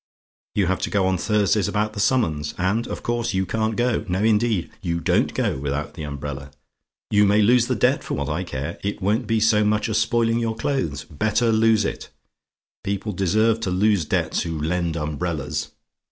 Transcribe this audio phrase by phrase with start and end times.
[0.55, 4.03] "You have to go on Thursday about that summons and, of course, you can't go.
[4.09, 6.49] No, indeed, you DON'T go without the umbrella.
[7.11, 9.99] You may lose the debt for what I care it won't be so much as
[9.99, 12.09] spoiling your clothes better lose it:
[12.83, 15.67] people deserve to lose debts who lend umbrellas!